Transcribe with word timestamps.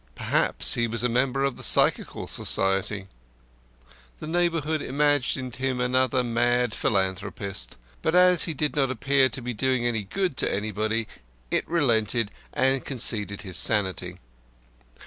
Perhaps 0.15 0.73
he 0.73 0.87
was 0.87 1.03
a 1.03 1.09
member 1.09 1.43
of 1.43 1.55
the 1.57 1.61
Psychical 1.61 2.25
Society. 2.25 3.07
The 4.17 4.25
neighbourhood 4.25 4.81
imagined 4.81 5.57
him 5.57 5.79
another 5.79 6.23
mad 6.23 6.73
philanthropist, 6.73 7.77
but 8.01 8.15
as 8.15 8.45
he 8.45 8.55
did 8.55 8.75
not 8.75 8.89
appear 8.89 9.29
to 9.29 9.41
be 9.43 9.53
doing 9.53 9.85
any 9.85 10.01
good 10.01 10.37
to 10.37 10.51
anybody 10.51 11.07
it 11.51 11.69
relented 11.69 12.31
and 12.51 12.83
conceded 12.83 13.43
his 13.43 13.57
sanity. 13.57 14.17